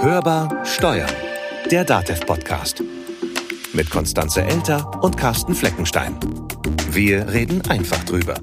[0.00, 1.10] Hörbar Steuern,
[1.70, 2.82] der DATEV-Podcast.
[3.72, 6.18] Mit Konstanze Elter und Carsten Fleckenstein.
[6.90, 8.34] Wir reden einfach drüber.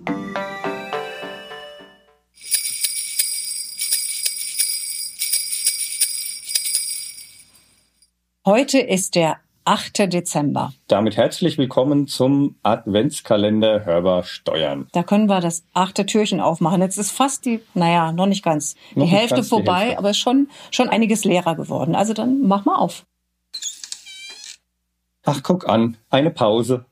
[8.46, 10.12] Heute ist der 8.
[10.12, 10.74] Dezember.
[10.88, 14.88] Damit herzlich willkommen zum Adventskalender Hörbar Steuern.
[14.92, 16.82] Da können wir das achte Türchen aufmachen.
[16.82, 19.80] Jetzt ist fast die, naja, noch nicht ganz, Noch die nicht Hälfte ganz die vorbei,
[19.82, 19.98] Hälfte.
[20.00, 21.96] aber ist schon, schon einiges leerer geworden.
[21.96, 23.06] Also dann mach mal auf.
[25.24, 26.86] Ach, guck an, eine Pause.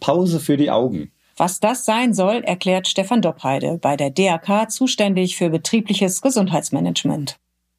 [0.00, 1.12] Pause für die Augen.
[1.36, 7.36] Was das sein soll, erklärt Stefan Doppheide bei der DRK zuständig für betriebliches Gesundheitsmanagement.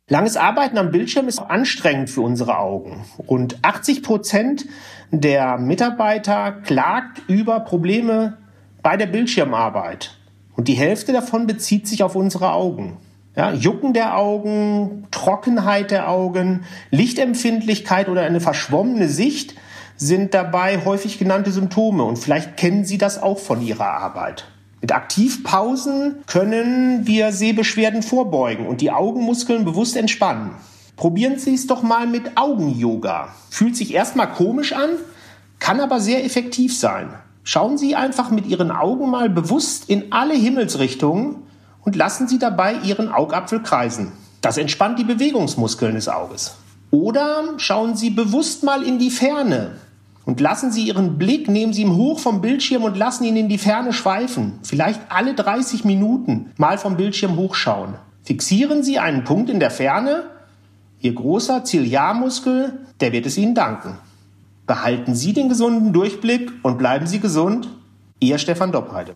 [0.10, 3.04] Langes Arbeiten am Bildschirm ist anstrengend für unsere Augen.
[3.28, 4.66] Rund 80 Prozent
[5.12, 8.38] der Mitarbeiter klagt über Probleme
[8.82, 10.18] bei der Bildschirmarbeit.
[10.56, 12.96] Und die Hälfte davon bezieht sich auf unsere Augen.
[13.36, 19.56] Ja, Jucken der Augen, Trockenheit der Augen, Lichtempfindlichkeit oder eine verschwommene Sicht
[19.98, 22.04] sind dabei häufig genannte Symptome.
[22.04, 24.46] Und vielleicht kennen Sie das auch von Ihrer Arbeit.
[24.80, 30.52] Mit Aktivpausen können wir Sehbeschwerden vorbeugen und die Augenmuskeln bewusst entspannen.
[30.96, 33.30] Probieren Sie es doch mal mit Augen-Yoga.
[33.50, 34.90] Fühlt sich erstmal komisch an,
[35.60, 37.10] kann aber sehr effektiv sein.
[37.44, 41.38] Schauen Sie einfach mit Ihren Augen mal bewusst in alle Himmelsrichtungen
[41.84, 44.12] und lassen Sie dabei Ihren Augapfel kreisen.
[44.42, 46.56] Das entspannt die Bewegungsmuskeln des Auges.
[46.92, 49.78] Oder schauen Sie bewusst mal in die Ferne
[50.28, 53.48] und lassen Sie Ihren Blick, nehmen Sie ihn hoch vom Bildschirm und lassen ihn in
[53.48, 54.60] die Ferne schweifen.
[54.62, 57.96] Vielleicht alle 30 Minuten mal vom Bildschirm hochschauen.
[58.24, 60.26] Fixieren Sie einen Punkt in der Ferne.
[61.00, 64.00] Ihr großer Ziliarmuskel, der wird es Ihnen danken.
[64.66, 67.70] Behalten Sie den gesunden Durchblick und bleiben Sie gesund.
[68.20, 69.16] Ihr Stefan Doppheide.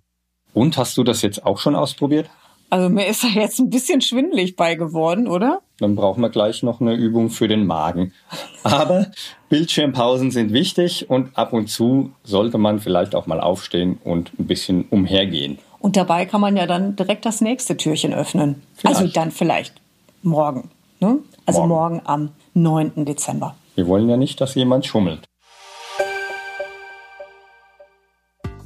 [0.53, 2.29] Und hast du das jetzt auch schon ausprobiert?
[2.69, 5.61] Also mir ist da jetzt ein bisschen schwindelig bei geworden, oder?
[5.81, 8.13] Dann brauchen wir gleich noch eine Übung für den Magen.
[8.63, 9.07] Aber
[9.49, 14.45] Bildschirmpausen sind wichtig und ab und zu sollte man vielleicht auch mal aufstehen und ein
[14.45, 15.57] bisschen umhergehen.
[15.79, 18.61] Und dabei kann man ja dann direkt das nächste Türchen öffnen.
[18.75, 18.97] Vielleicht.
[18.97, 19.73] Also dann vielleicht
[20.21, 20.69] morgen.
[20.99, 21.17] Ne?
[21.47, 21.95] Also Morgen.
[21.95, 23.05] morgen am 9.
[23.05, 23.55] Dezember.
[23.73, 25.21] Wir wollen ja nicht, dass jemand schummelt.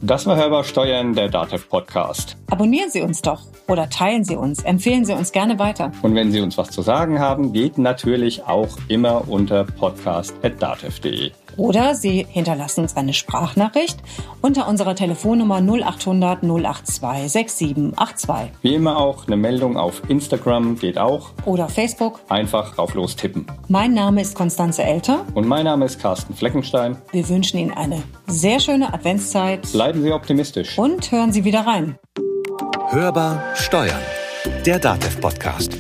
[0.08, 2.38] Das war Hörbar Steuern, der DATEV Podcast.
[2.52, 4.62] Abonnieren Sie uns doch oder teilen Sie uns.
[4.64, 5.92] Empfehlen Sie uns gerne weiter.
[6.04, 11.32] Und wenn Sie uns was zu sagen haben, geht natürlich auch immer unter podcast.datev.de.
[11.58, 13.98] Oder Sie hinterlassen uns eine Sprachnachricht
[14.42, 21.30] unter unserer Telefonnummer 0800 082 6782 Wie immer auch eine Meldung auf Instagram geht auch.
[21.46, 22.20] oder Facebook.
[22.28, 23.48] Einfach rauf los tippen.
[23.70, 25.26] Mein Name ist Konstanze Elter.
[25.34, 26.98] Und mein Name ist Carsten Fleckenstein.
[27.14, 29.66] Wir wünschen Ihnen eine sehr schöne Adventszeit
[29.96, 30.78] Bleiben Sie optimistisch.
[30.78, 31.98] und hören Sie wieder rein.
[32.90, 34.02] Hörbar Steuern,
[34.66, 35.72] der DATEV-Podcast.